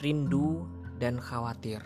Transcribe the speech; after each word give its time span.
rindu, 0.00 0.64
dan 1.00 1.20
khawatir. 1.20 1.84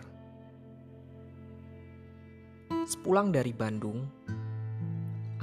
Sepulang 2.87 3.31
dari 3.31 3.51
Bandung, 3.51 4.07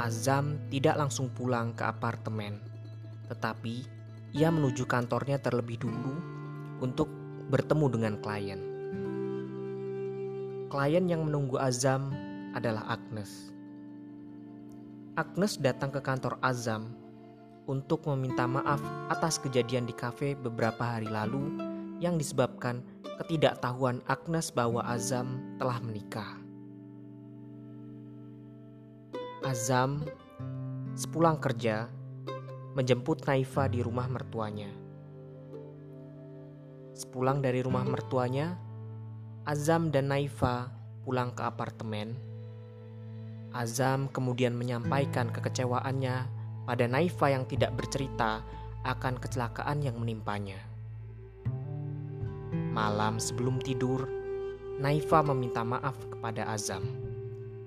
Azam 0.00 0.56
tidak 0.72 0.96
langsung 0.96 1.28
pulang 1.32 1.76
ke 1.76 1.84
apartemen, 1.84 2.60
tetapi 3.28 3.84
ia 4.32 4.48
menuju 4.48 4.88
kantornya 4.88 5.36
terlebih 5.36 5.80
dulu 5.84 6.16
untuk 6.80 7.12
bertemu 7.52 7.86
dengan 7.92 8.14
klien. 8.24 8.60
Klien 10.72 11.04
yang 11.04 11.28
menunggu 11.28 11.60
Azam 11.60 12.08
adalah 12.56 12.88
Agnes. 12.88 13.52
Agnes 15.12 15.60
datang 15.60 15.92
ke 15.92 16.00
kantor 16.00 16.40
Azam 16.40 16.96
untuk 17.68 18.08
meminta 18.08 18.48
maaf 18.48 18.80
atas 19.12 19.36
kejadian 19.36 19.84
di 19.84 19.92
kafe 19.92 20.32
beberapa 20.32 20.96
hari 20.96 21.12
lalu 21.12 21.71
yang 22.02 22.18
disebabkan 22.18 22.82
ketidaktahuan 23.22 24.02
Agnes 24.10 24.50
bahwa 24.50 24.82
Azam 24.82 25.38
telah 25.62 25.78
menikah. 25.78 26.42
Azam 29.46 30.02
sepulang 30.98 31.38
kerja 31.38 31.86
menjemput 32.74 33.22
Naifa 33.22 33.70
di 33.70 33.78
rumah 33.86 34.10
mertuanya. 34.10 34.74
Sepulang 36.98 37.38
dari 37.38 37.62
rumah 37.62 37.86
mertuanya, 37.86 38.58
Azam 39.46 39.94
dan 39.94 40.10
Naifa 40.10 40.74
pulang 41.06 41.30
ke 41.30 41.42
apartemen 41.46 42.32
Azam 43.52 44.08
kemudian 44.08 44.56
menyampaikan 44.56 45.28
kekecewaannya 45.28 46.16
pada 46.64 46.84
Naifa 46.88 47.28
yang 47.28 47.44
tidak 47.44 47.76
bercerita 47.76 48.40
akan 48.80 49.20
kecelakaan 49.20 49.84
yang 49.84 50.00
menimpanya. 50.00 50.71
Malam 52.52 53.16
sebelum 53.16 53.56
tidur, 53.64 54.04
Naifa 54.76 55.24
meminta 55.24 55.64
maaf 55.64 55.96
kepada 56.12 56.44
Azam 56.52 56.84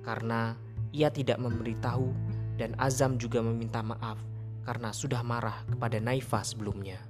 karena 0.05 0.53
ia 0.93 1.09
tidak 1.09 1.41
memberitahu 1.41 2.13
dan 2.61 2.77
Azam 2.77 3.17
juga 3.17 3.41
meminta 3.41 3.81
maaf 3.81 4.21
karena 4.61 4.93
sudah 4.93 5.25
marah 5.25 5.65
kepada 5.65 5.97
Naifa 5.97 6.45
sebelumnya. 6.45 7.01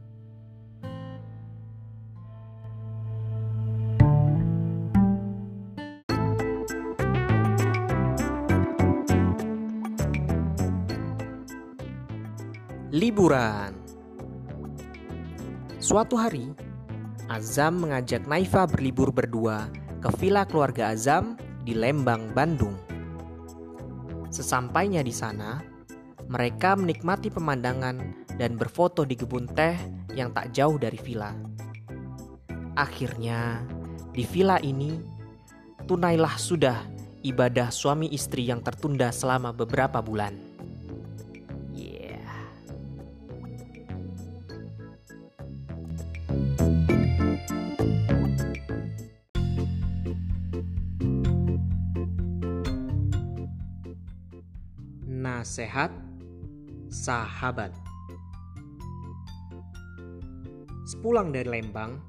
Liburan 12.96 13.76
Suatu 15.86 16.18
hari, 16.18 16.50
Azam 17.26 17.82
mengajak 17.82 18.30
Naifa 18.30 18.70
berlibur 18.70 19.10
berdua 19.10 19.66
ke 19.98 20.14
villa 20.22 20.46
keluarga 20.46 20.94
Azam 20.94 21.34
di 21.66 21.74
Lembang, 21.74 22.30
Bandung. 22.38 22.78
Sesampainya 24.30 25.02
di 25.02 25.10
sana, 25.10 25.58
mereka 26.30 26.78
menikmati 26.78 27.34
pemandangan 27.34 27.98
dan 28.38 28.54
berfoto 28.62 29.02
di 29.02 29.18
kebun 29.18 29.50
teh 29.50 29.74
yang 30.14 30.30
tak 30.38 30.54
jauh 30.54 30.78
dari 30.78 31.02
villa. 31.02 31.34
Akhirnya, 32.78 33.66
di 34.14 34.22
villa 34.22 34.62
ini, 34.62 35.02
tunailah 35.90 36.38
sudah 36.38 36.78
ibadah 37.26 37.74
suami 37.74 38.14
istri 38.14 38.46
yang 38.46 38.62
tertunda 38.62 39.10
selama 39.10 39.50
beberapa 39.50 39.98
bulan. 39.98 40.45
Nasihat 55.46 55.94
Sahabat 56.90 57.70
Sepulang 60.90 61.30
dari 61.30 61.46
Lembang, 61.46 62.02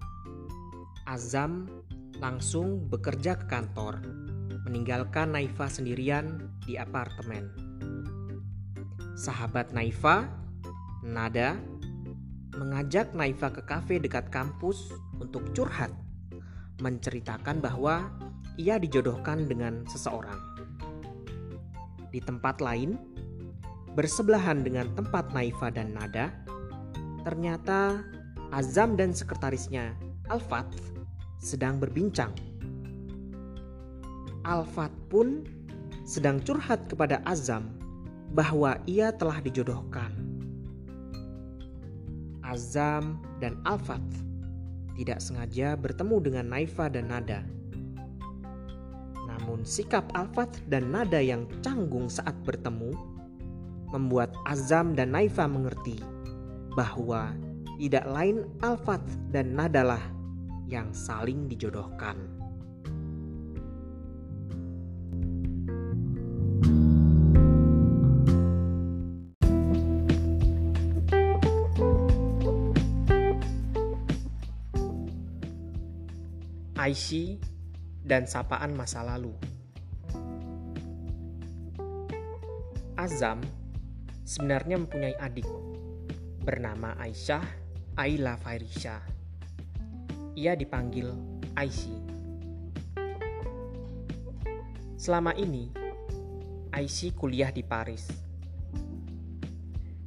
Azam 1.05 1.69
langsung 2.17 2.89
bekerja 2.89 3.37
ke 3.37 3.45
kantor, 3.45 4.01
meninggalkan 4.65 5.37
Naifa 5.37 5.69
sendirian 5.69 6.49
di 6.65 6.81
apartemen. 6.81 7.53
Sahabat 9.21 9.69
Naifa, 9.77 10.33
Nada, 11.05 11.61
mengajak 12.57 13.13
Naifa 13.13 13.53
ke 13.53 13.61
kafe 13.69 14.01
dekat 14.01 14.33
kampus 14.33 14.97
untuk 15.21 15.45
curhat, 15.53 15.93
menceritakan 16.81 17.61
bahwa 17.61 18.09
ia 18.57 18.81
dijodohkan 18.81 19.45
dengan 19.45 19.85
seseorang. 19.93 20.41
Di 22.09 22.25
tempat 22.25 22.65
lain, 22.65 22.97
bersebelahan 23.97 24.61
dengan 24.61 24.93
tempat 24.93 25.33
Naifa 25.33 25.73
dan 25.73 25.97
Nada, 25.97 26.29
ternyata 27.25 28.05
Azam 28.53 28.95
dan 28.95 29.17
sekretarisnya 29.17 29.97
Alfat 30.29 30.69
sedang 31.41 31.81
berbincang. 31.81 32.31
Alfat 34.45 34.93
pun 35.09 35.43
sedang 36.05 36.39
curhat 36.45 36.87
kepada 36.87 37.25
Azam 37.25 37.73
bahwa 38.37 38.79
ia 38.85 39.11
telah 39.11 39.41
dijodohkan. 39.41 40.13
Azam 42.47 43.19
dan 43.43 43.59
Alfat 43.65 44.05
tidak 44.95 45.19
sengaja 45.19 45.75
bertemu 45.75 46.17
dengan 46.23 46.47
Naifa 46.53 46.87
dan 46.87 47.11
Nada 47.11 47.43
namun 49.37 49.67
sikap 49.69 50.07
Alfat 50.17 50.49
dan 50.67 50.91
nada 50.91 51.21
yang 51.21 51.45
canggung 51.61 52.09
saat 52.09 52.35
bertemu 52.43 53.16
membuat 53.91 54.35
Azam 54.47 54.95
dan 54.95 55.15
Naifa 55.15 55.47
mengerti 55.47 55.99
bahwa 56.75 57.33
tidak 57.77 58.05
lain 58.09 58.49
Alfat 58.65 59.05
dan 59.31 59.53
nadalah 59.53 60.01
yang 60.67 60.91
saling 60.91 61.47
dijodohkan. 61.47 62.17
Aishi 76.77 77.43
dan 78.07 78.31
sapaan 78.31 78.79
masa 78.79 79.03
lalu. 79.03 79.35
Azam 82.95 83.43
sebenarnya 84.27 84.83
mempunyai 84.83 85.15
adik 85.23 85.47
bernama 86.43 86.99
Aisyah 86.99 87.47
Aila 87.95 88.35
Fairisha. 88.35 88.99
Ia 90.35 90.59
dipanggil 90.59 91.15
Aisyah. 91.55 92.03
Selama 94.99 95.31
ini, 95.39 95.71
Aisyah 96.75 97.15
kuliah 97.15 97.55
di 97.55 97.63
Paris. 97.63 98.11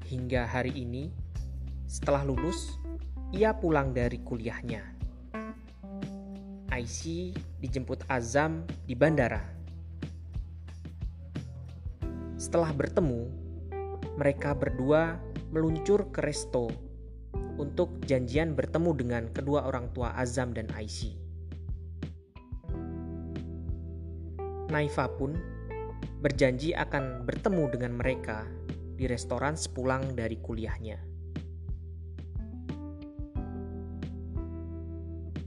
Hingga 0.03 0.43
hari 0.51 0.75
ini, 0.75 1.07
setelah 1.87 2.27
lulus, 2.27 2.75
ia 3.31 3.55
pulang 3.55 3.95
dari 3.95 4.19
kuliahnya. 4.19 4.83
IC 6.69 7.33
dijemput 7.61 8.03
Azam 8.09 8.65
di 8.83 8.97
bandara. 8.97 9.41
Setelah 12.39 12.71
bertemu, 12.73 13.38
mereka 14.19 14.51
berdua 14.51 15.15
meluncur 15.55 16.11
ke 16.11 16.19
resto 16.19 16.67
untuk 17.55 18.03
janjian 18.03 18.51
bertemu 18.51 18.91
dengan 18.99 19.23
kedua 19.31 19.63
orang 19.63 19.87
tua 19.95 20.11
Azam 20.19 20.51
dan 20.51 20.67
IC. 20.75 21.15
Naifa 24.67 25.07
pun 25.15 25.39
berjanji 26.19 26.75
akan 26.75 27.23
bertemu 27.23 27.63
dengan 27.71 27.95
mereka 27.95 28.43
di 28.99 29.07
restoran 29.07 29.55
sepulang 29.55 30.13
dari 30.13 30.35
kuliahnya. 30.35 30.99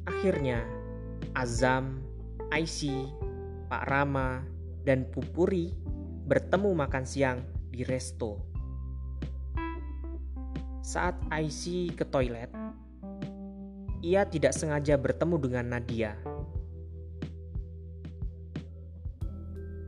Akhirnya, 0.09 0.65
Azam, 1.37 2.01
Aisy, 2.49 2.95
Pak 3.69 3.85
Rama, 3.85 4.41
dan 4.83 5.07
Pupuri 5.13 5.75
bertemu 6.27 6.71
makan 6.73 7.05
siang 7.05 7.39
di 7.71 7.85
resto. 7.85 8.52
Saat 10.93 11.17
Aisy 11.33 11.89
ke 11.97 12.05
toilet, 12.05 12.53
ia 14.05 14.29
tidak 14.29 14.53
sengaja 14.53 15.01
bertemu 15.01 15.41
dengan 15.41 15.73
Nadia. 15.73 16.13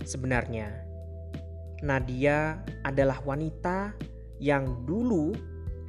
Sebenarnya, 0.00 0.72
Nadia 1.84 2.56
adalah 2.88 3.20
wanita 3.20 3.92
yang 4.40 4.88
dulu 4.88 5.36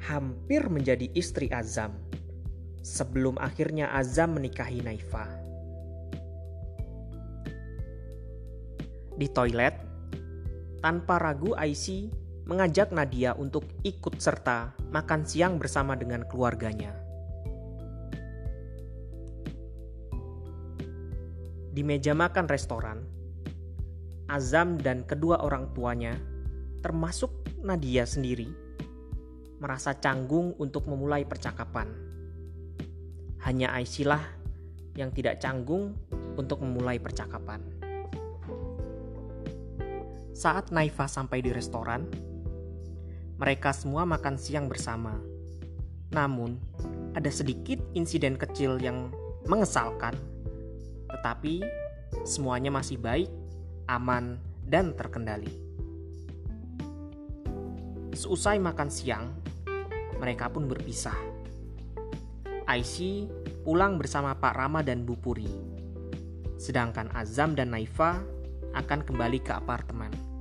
hampir 0.04 0.68
menjadi 0.68 1.08
istri 1.16 1.48
Azam 1.48 1.96
sebelum 2.84 3.40
akhirnya 3.40 3.88
Azam 3.96 4.36
menikahi 4.36 4.84
Naifa. 4.84 5.24
Di 9.16 9.32
toilet, 9.32 9.80
tanpa 10.84 11.16
ragu 11.16 11.56
Aisy 11.56 12.25
mengajak 12.46 12.94
Nadia 12.94 13.34
untuk 13.34 13.66
ikut 13.82 14.22
serta 14.22 14.70
makan 14.94 15.26
siang 15.26 15.58
bersama 15.58 15.98
dengan 15.98 16.22
keluarganya. 16.30 16.94
Di 21.74 21.82
meja 21.84 22.16
makan 22.16 22.46
restoran, 22.48 22.98
Azam 24.30 24.78
dan 24.78 25.02
kedua 25.04 25.42
orang 25.42 25.74
tuanya, 25.74 26.14
termasuk 26.80 27.30
Nadia 27.60 28.06
sendiri, 28.06 28.48
merasa 29.58 29.92
canggung 29.98 30.54
untuk 30.62 30.86
memulai 30.86 31.26
percakapan. 31.26 31.90
Hanya 33.42 33.74
Aisyah 33.74 34.22
yang 34.96 35.12
tidak 35.12 35.42
canggung 35.42 35.98
untuk 36.38 36.62
memulai 36.62 36.96
percakapan. 36.96 37.60
Saat 40.32 40.72
Naifa 40.72 41.08
sampai 41.08 41.44
di 41.44 41.52
restoran, 41.52 42.08
mereka 43.36 43.72
semua 43.76 44.08
makan 44.08 44.40
siang 44.40 44.64
bersama. 44.68 45.20
Namun, 46.12 46.56
ada 47.12 47.28
sedikit 47.28 47.76
insiden 47.92 48.40
kecil 48.40 48.80
yang 48.80 49.12
mengesalkan, 49.44 50.16
tetapi 51.12 51.60
semuanya 52.24 52.72
masih 52.72 52.96
baik, 52.96 53.28
aman, 53.92 54.40
dan 54.64 54.96
terkendali. 54.96 55.52
Seusai 58.16 58.56
makan 58.56 58.88
siang, 58.88 59.36
mereka 60.16 60.48
pun 60.48 60.64
berpisah. 60.64 61.16
Aisyah 62.66 63.30
pulang 63.62 64.00
bersama 64.00 64.34
Pak 64.34 64.54
Rama 64.56 64.80
dan 64.80 65.04
Bu 65.04 65.14
Puri. 65.20 65.46
Sedangkan 66.56 67.12
Azam 67.12 67.52
dan 67.52 67.70
Naifa 67.76 68.24
akan 68.72 69.00
kembali 69.04 69.38
ke 69.44 69.52
apartemen. 69.52 70.35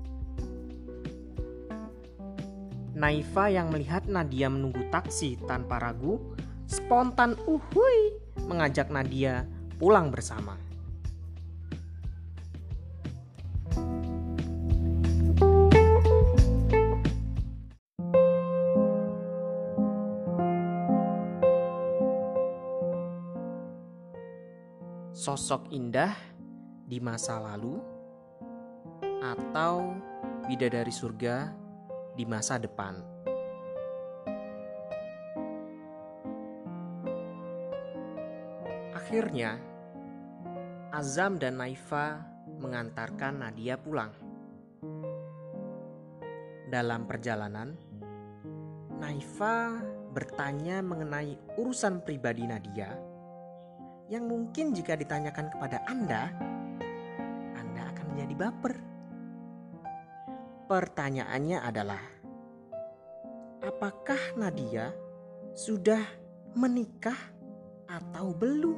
Naifa 2.96 3.52
yang 3.52 3.76
melihat 3.76 4.08
Nadia 4.08 4.48
menunggu 4.48 4.88
taksi 4.88 5.36
tanpa 5.44 5.84
ragu, 5.84 6.16
spontan 6.64 7.36
uhui 7.44 8.16
mengajak 8.48 8.88
Nadia 8.88 9.44
pulang 9.76 10.16
bersama. 10.16 10.56
Sosok 25.12 25.68
indah 25.76 26.16
di 26.88 27.04
masa 27.04 27.44
lalu 27.44 27.76
atau 29.20 30.00
bidadari 30.48 30.94
surga 30.94 31.65
di 32.16 32.24
masa 32.24 32.56
depan. 32.56 32.96
Akhirnya, 38.96 39.60
Azam 40.96 41.38
dan 41.38 41.62
Naifa 41.62 42.24
mengantarkan 42.58 43.44
Nadia 43.44 43.78
pulang. 43.78 44.10
Dalam 46.72 47.06
perjalanan, 47.06 47.78
Naifa 48.98 49.78
bertanya 50.16 50.80
mengenai 50.82 51.38
urusan 51.60 52.02
pribadi 52.02 52.48
Nadia 52.48 52.96
yang 54.08 54.26
mungkin 54.30 54.72
jika 54.74 54.96
ditanyakan 54.96 55.52
kepada 55.52 55.84
Anda, 55.90 56.32
Anda 57.58 57.84
akan 57.94 58.06
menjadi 58.16 58.36
baper. 58.38 58.95
Pertanyaannya 60.66 61.62
adalah, 61.62 62.02
apakah 63.62 64.18
Nadia 64.34 64.90
sudah 65.54 66.02
menikah 66.58 67.22
atau 67.86 68.34
belum? 68.34 68.74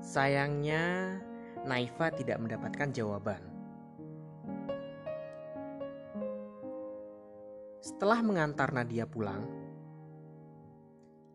Sayangnya, 0.00 1.20
Naifa 1.68 2.08
tidak 2.16 2.40
mendapatkan 2.40 2.88
jawaban. 2.96 3.44
Setelah 7.84 8.24
mengantar 8.24 8.72
Nadia 8.72 9.04
pulang, 9.04 9.44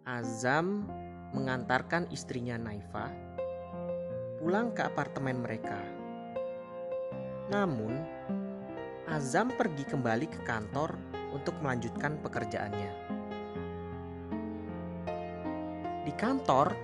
Azam 0.09 0.89
mengantarkan 1.37 2.09
istrinya 2.09 2.57
Naifa 2.57 3.27
pulang 4.37 4.69
ke 4.71 4.85
apartemen 4.85 5.41
mereka. 5.41 5.81
Namun, 7.49 7.97
Azam 9.07 9.55
pergi 9.55 9.87
kembali 9.87 10.27
ke 10.27 10.43
kantor 10.43 10.93
untuk 11.31 11.55
melanjutkan 11.63 12.19
pekerjaannya. 12.21 12.91
Di 16.05 16.13
kantor, 16.13 16.75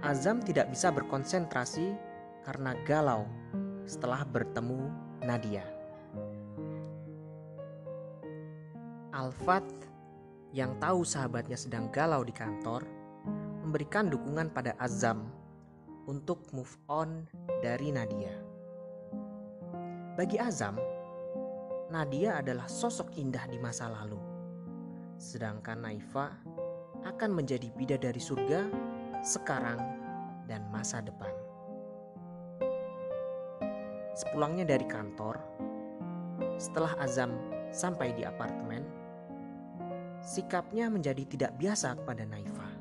Azam 0.00 0.40
tidak 0.40 0.70
bisa 0.70 0.94
berkonsentrasi 0.94 1.90
karena 2.46 2.72
galau 2.86 3.26
setelah 3.82 4.22
bertemu 4.22 4.86
Nadia. 5.26 5.66
Alfat 9.10 9.66
yang 10.54 10.78
tahu 10.78 11.02
sahabatnya 11.02 11.58
sedang 11.58 11.90
galau 11.90 12.22
di 12.22 12.30
kantor 12.30 12.86
memberikan 13.66 14.06
dukungan 14.06 14.54
pada 14.54 14.78
Azam 14.78 15.26
untuk 16.06 16.46
move 16.54 16.70
on 16.86 17.26
dari 17.62 17.90
Nadia. 17.90 18.34
Bagi 20.16 20.40
Azam, 20.40 20.78
Nadia 21.92 22.40
adalah 22.40 22.66
sosok 22.66 23.14
indah 23.18 23.44
di 23.46 23.58
masa 23.60 23.90
lalu, 23.90 24.18
sedangkan 25.18 25.82
Naifa 25.84 26.32
akan 27.06 27.30
menjadi 27.30 27.70
bidadari 27.74 28.18
surga 28.18 28.66
sekarang 29.22 29.78
dan 30.50 30.66
masa 30.72 31.02
depan. 31.02 31.30
Sepulangnya 34.16 34.64
dari 34.64 34.86
kantor, 34.88 35.36
setelah 36.56 36.96
Azam 36.96 37.36
sampai 37.68 38.16
di 38.16 38.24
apartemen, 38.24 38.82
sikapnya 40.24 40.88
menjadi 40.88 41.28
tidak 41.28 41.52
biasa 41.60 41.92
kepada 42.00 42.24
Naifa. 42.24 42.75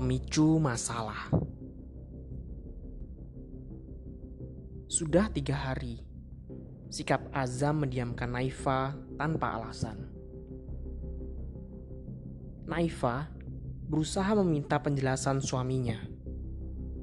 Pemicu 0.00 0.56
masalah. 0.56 1.28
Sudah 4.88 5.28
tiga 5.28 5.52
hari, 5.52 6.00
sikap 6.88 7.28
Azam 7.36 7.84
mendiamkan 7.84 8.32
Naifa 8.32 8.96
tanpa 9.20 9.60
alasan. 9.60 10.08
Naifa 12.64 13.28
berusaha 13.92 14.32
meminta 14.40 14.80
penjelasan 14.80 15.44
suaminya, 15.44 16.00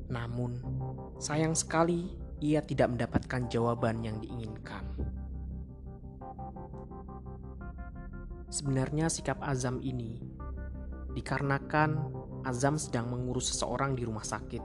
namun 0.10 0.58
sayang 1.22 1.54
sekali 1.54 2.18
ia 2.42 2.66
tidak 2.66 2.98
mendapatkan 2.98 3.46
jawaban 3.46 4.02
yang 4.02 4.18
diinginkan. 4.26 4.90
Sebenarnya 8.50 9.06
sikap 9.06 9.38
Azam 9.46 9.86
ini 9.86 10.18
dikarenakan 11.14 12.26
Azam 12.46 12.78
sedang 12.78 13.10
mengurus 13.10 13.50
seseorang 13.54 13.98
di 13.98 14.06
rumah 14.06 14.26
sakit 14.26 14.62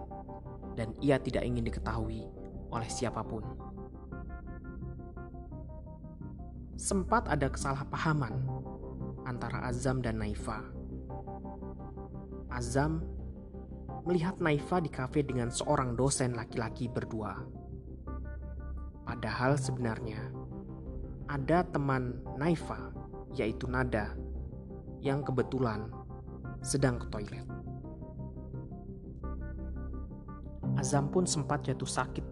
dan 0.76 0.93
ia 1.00 1.21
tidak 1.21 1.45
ingin 1.45 1.64
diketahui 1.64 2.25
oleh 2.73 2.88
siapa 2.88 3.21
pun. 3.25 3.45
Sempat 6.76 7.31
ada 7.31 7.47
kesalahpahaman 7.47 8.35
antara 9.29 9.71
Azam 9.71 10.02
dan 10.02 10.19
Naifa. 10.19 10.67
Azam 12.50 13.07
melihat 14.02 14.37
Naifa 14.43 14.83
di 14.83 14.91
kafe 14.91 15.23
dengan 15.23 15.52
seorang 15.52 15.95
dosen 15.95 16.35
laki-laki 16.35 16.91
berdua. 16.91 17.38
Padahal 19.07 19.55
sebenarnya 19.55 20.33
ada 21.31 21.62
teman 21.71 22.19
Naifa, 22.35 22.91
yaitu 23.38 23.71
Nada, 23.71 24.19
yang 24.99 25.23
kebetulan 25.23 25.87
sedang 26.62 26.99
ke 26.99 27.07
toilet. 27.11 27.62
Azam 30.83 31.07
pun 31.15 31.23
sempat 31.23 31.62
jatuh 31.62 31.87
sakit. 31.87 32.27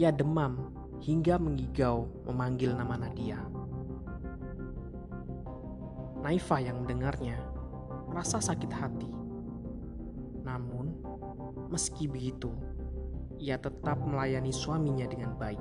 Ia 0.00 0.08
demam 0.08 0.72
hingga 1.04 1.36
mengigau 1.36 2.08
memanggil 2.24 2.72
nama 2.72 2.96
Nadia. 2.96 3.36
Naifa 6.24 6.56
yang 6.56 6.80
mendengarnya 6.80 7.36
merasa 8.08 8.40
sakit 8.40 8.72
hati. 8.72 9.12
Namun, 10.40 10.96
meski 11.68 12.08
begitu, 12.08 12.48
ia 13.36 13.60
tetap 13.60 14.00
melayani 14.00 14.48
suaminya 14.48 15.04
dengan 15.04 15.36
baik. 15.36 15.60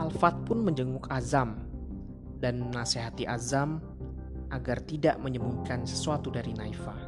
Alfat 0.00 0.40
pun 0.48 0.64
menjenguk 0.64 1.04
Azam 1.12 1.68
dan 2.40 2.64
menasehati 2.64 3.28
Azam 3.28 3.84
agar 4.48 4.80
tidak 4.88 5.20
menyembunyikan 5.20 5.84
sesuatu 5.84 6.32
dari 6.32 6.56
Naifa. 6.56 7.07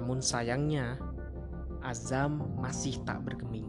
Namun 0.00 0.24
sayangnya, 0.24 0.96
Azam 1.84 2.56
masih 2.56 3.04
tak 3.04 3.20
bergeming. 3.20 3.68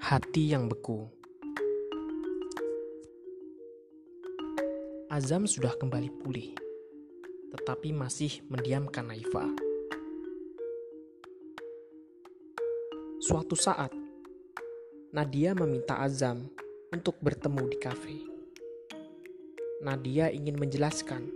Hati 0.00 0.56
yang 0.56 0.72
beku. 0.72 1.12
Azam 5.12 5.44
sudah 5.44 5.76
kembali 5.76 6.08
pulih, 6.24 6.56
tetapi 7.52 7.92
masih 7.92 8.40
mendiamkan 8.48 9.12
Naifa. 9.12 9.44
Suatu 13.20 13.52
saat, 13.52 14.01
Nadia 15.12 15.52
meminta 15.52 16.00
Azam 16.00 16.48
untuk 16.88 17.20
bertemu 17.20 17.68
di 17.68 17.76
kafe. 17.76 18.16
Nadia 19.84 20.32
ingin 20.32 20.56
menjelaskan 20.56 21.28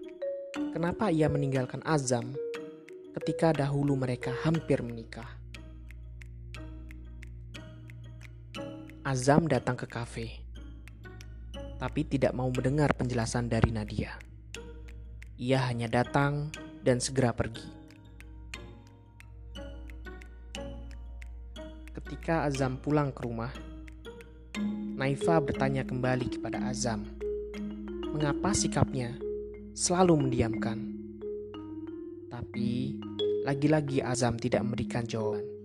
kenapa 0.72 1.12
ia 1.12 1.28
meninggalkan 1.28 1.84
Azam 1.84 2.32
ketika 3.20 3.52
dahulu 3.52 3.92
mereka 3.92 4.32
hampir 4.48 4.80
menikah. 4.80 5.28
Azam 9.04 9.44
datang 9.44 9.76
ke 9.76 9.84
kafe, 9.84 10.40
tapi 11.76 12.08
tidak 12.08 12.32
mau 12.32 12.48
mendengar 12.48 12.96
penjelasan 12.96 13.44
dari 13.52 13.76
Nadia. 13.76 14.16
Ia 15.36 15.68
hanya 15.68 15.92
datang 15.92 16.48
dan 16.80 16.96
segera 16.96 17.36
pergi. 17.36 17.85
Ketika 22.26 22.42
Azam 22.42 22.74
pulang 22.82 23.14
ke 23.14 23.22
rumah, 23.22 23.54
Naifa 24.98 25.38
bertanya 25.38 25.86
kembali 25.86 26.26
kepada 26.34 26.58
Azam, 26.58 27.06
mengapa 28.10 28.50
sikapnya 28.50 29.14
selalu 29.78 30.26
mendiamkan. 30.26 30.90
Tapi 32.26 32.98
lagi-lagi 33.46 34.02
Azam 34.02 34.42
tidak 34.42 34.66
memberikan 34.66 35.06
jawaban. 35.06 35.55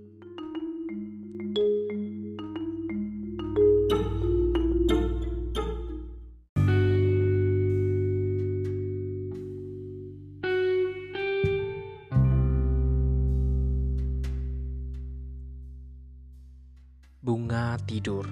Tidur. 18.02 18.26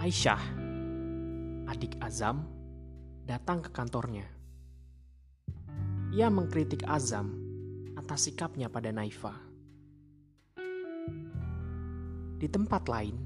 Aisyah, 0.00 0.40
adik 1.68 2.00
Azam, 2.00 2.48
datang 3.28 3.60
ke 3.60 3.68
kantornya. 3.68 4.24
Ia 6.16 6.32
mengkritik 6.32 6.88
Azam 6.88 7.36
atas 8.00 8.32
sikapnya 8.32 8.72
pada 8.72 8.88
Naifa. 8.88 9.36
Di 12.40 12.48
tempat 12.48 12.88
lain, 12.88 13.16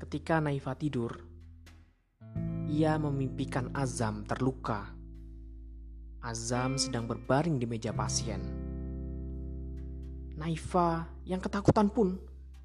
ketika 0.00 0.40
Naifa 0.40 0.72
tidur, 0.80 1.12
ia 2.72 2.96
memimpikan 2.96 3.68
Azam 3.76 4.24
terluka. 4.24 4.96
Azam 6.24 6.80
sedang 6.80 7.04
berbaring 7.04 7.60
di 7.60 7.68
meja 7.68 7.92
pasien 7.92 8.61
Naifa 10.42 11.06
yang 11.22 11.38
ketakutan 11.38 11.86
pun 11.86 12.18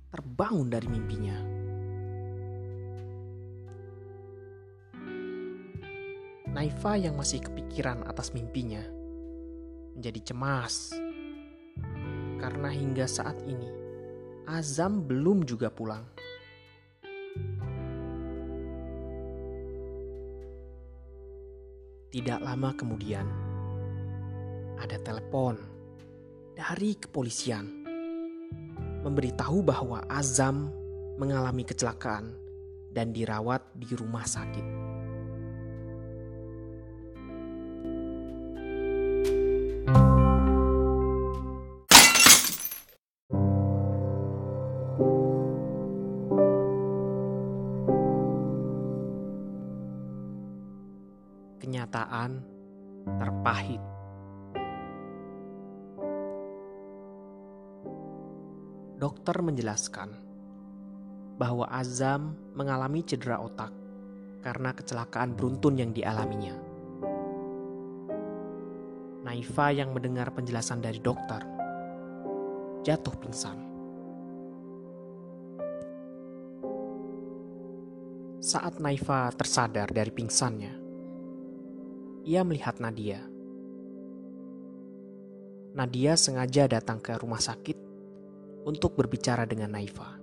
terbangun 0.09 0.65
dari 0.65 0.89
mimpinya. 0.89 1.37
Naifa 6.57 6.97
yang 6.97 7.13
masih 7.13 7.37
kepikiran 7.45 8.01
atas 8.09 8.33
mimpinya 8.33 8.81
menjadi 9.93 10.33
cemas 10.33 10.97
karena 12.41 12.73
hingga 12.73 13.05
saat 13.05 13.37
ini 13.45 13.69
Azam 14.49 15.05
belum 15.05 15.45
juga 15.45 15.69
pulang. 15.69 16.01
Tidak 22.09 22.39
lama 22.41 22.73
kemudian, 22.73 23.29
ada 24.81 24.97
telepon 25.05 25.76
dari 26.57 26.97
kepolisian 26.97 27.85
memberitahu 29.05 29.61
bahwa 29.61 30.01
Azam 30.09 30.73
mengalami 31.21 31.61
kecelakaan 31.61 32.33
dan 32.89 33.13
dirawat 33.13 33.61
di 33.77 33.93
rumah 33.93 34.25
sakit. 34.25 34.65
Kenyataan 51.61 52.41
terpahit. 53.21 53.96
Dokter 59.07 59.39
menjelaskan 59.39 60.11
bahwa 61.39 61.63
Azam 61.71 62.35
mengalami 62.51 63.07
cedera 63.07 63.39
otak 63.39 63.71
karena 64.43 64.75
kecelakaan 64.75 65.31
beruntun 65.31 65.79
yang 65.79 65.95
dialaminya. 65.95 66.51
Naifa 69.23 69.71
yang 69.71 69.95
mendengar 69.95 70.35
penjelasan 70.35 70.83
dari 70.83 70.99
dokter 70.99 71.39
jatuh 72.83 73.15
pingsan. 73.15 73.55
Saat 78.43 78.83
Naifa 78.83 79.31
tersadar 79.39 79.87
dari 79.87 80.11
pingsannya, 80.11 80.73
ia 82.27 82.43
melihat 82.43 82.75
Nadia. 82.83 83.23
Nadia 85.79 86.19
sengaja 86.19 86.67
datang 86.67 86.99
ke 86.99 87.15
rumah 87.15 87.39
sakit 87.39 87.86
untuk 88.67 88.99
berbicara 88.99 89.47
dengan 89.47 89.71
Naifa. 89.71 90.19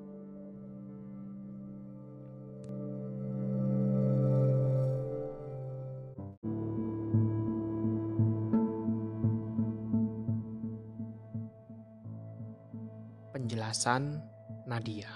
Penjelasan 13.32 14.20
Nadia 14.68 15.08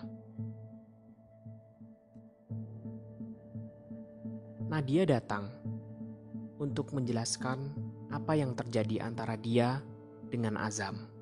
Nadia 4.69 5.05
datang 5.09 5.49
untuk 6.61 6.93
menjelaskan 6.93 7.73
apa 8.13 8.37
yang 8.37 8.53
terjadi 8.53 9.05
antara 9.05 9.37
dia 9.37 9.81
dengan 10.29 10.61
Azam. 10.61 11.18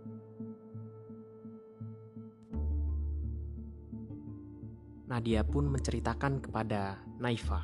Nadia 5.06 5.46
pun 5.46 5.70
menceritakan 5.70 6.42
kepada 6.42 6.98
Naifa. 7.22 7.62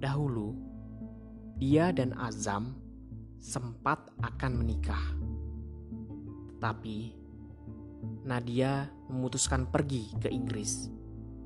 Dahulu, 0.00 0.56
dia 1.60 1.92
dan 1.92 2.16
Azam 2.16 2.72
sempat 3.36 4.08
akan 4.24 4.52
menikah. 4.56 5.04
Tetapi, 6.56 6.98
Nadia 8.24 8.88
memutuskan 9.12 9.68
pergi 9.68 10.08
ke 10.16 10.32
Inggris 10.32 10.88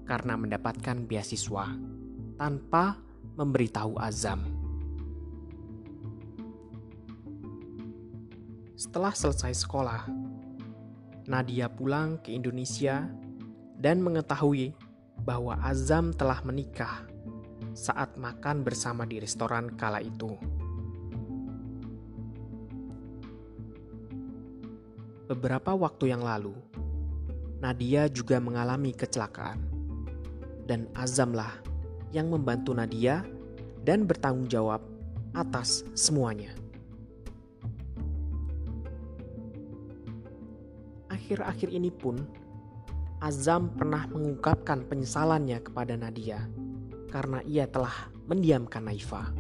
karena 0.07 0.38
mendapatkan 0.38 1.02
beasiswa 1.11 1.75
tanpa 2.38 2.95
memberitahu 3.35 3.99
Azam. 3.99 4.47
Setelah 8.78 9.11
selesai 9.11 9.66
sekolah, 9.66 10.07
Nadia 11.26 11.66
pulang 11.66 12.23
ke 12.23 12.30
Indonesia 12.30 13.11
dan 13.79 14.03
mengetahui 14.03 14.75
bahwa 15.23 15.55
Azam 15.63 16.11
telah 16.11 16.43
menikah 16.43 17.07
saat 17.79 18.19
makan 18.19 18.67
bersama 18.67 19.07
di 19.07 19.23
restoran 19.23 19.71
kala 19.79 20.03
itu. 20.03 20.35
Beberapa 25.31 25.77
waktu 25.77 26.11
yang 26.11 26.25
lalu, 26.25 26.57
Nadia 27.63 28.11
juga 28.11 28.43
mengalami 28.43 28.97
kecelakaan. 28.97 29.61
Dan 30.69 30.85
Azamlah 30.93 31.53
yang 32.13 32.29
membantu 32.29 32.77
Nadia 32.77 33.25
dan 33.85 34.05
bertanggung 34.05 34.49
jawab 34.49 34.85
atas 35.33 35.85
semuanya. 35.93 36.53
Akhir-akhir 41.09 41.69
ini 41.73 41.93
pun, 41.93 42.21
Azam 43.19 43.75
pernah 43.75 44.07
mengungkapkan 44.07 44.87
penyesalannya 44.87 45.59
kepada 45.59 45.99
Nadia 45.99 46.47
karena 47.11 47.43
ia 47.43 47.67
telah 47.67 48.15
mendiamkan 48.31 48.87
Naifa. 48.87 49.35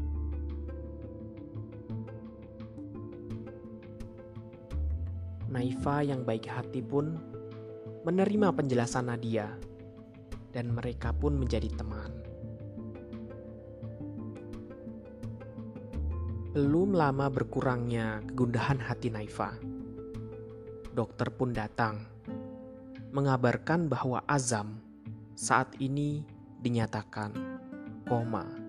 Naifa 5.46 5.96
yang 6.02 6.26
baik 6.26 6.50
hati 6.50 6.82
pun 6.82 7.22
menerima 8.02 8.50
penjelasan 8.50 9.14
Nadia 9.14 9.46
dan 10.50 10.74
mereka 10.74 11.14
pun 11.14 11.38
menjadi 11.38 11.70
teman. 11.78 12.10
Belum 16.50 16.98
lama 16.98 17.30
berkurangnya 17.30 18.26
kegundahan 18.26 18.82
hati 18.82 19.14
Naifa. 19.14 19.54
Dokter 20.90 21.30
pun 21.30 21.54
datang 21.54 22.17
mengabarkan 23.18 23.90
bahwa 23.90 24.22
Azam 24.30 24.78
saat 25.34 25.74
ini 25.82 26.22
dinyatakan 26.62 27.34
koma. 28.06 28.67